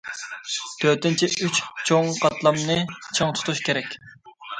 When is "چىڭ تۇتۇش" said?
3.19-3.63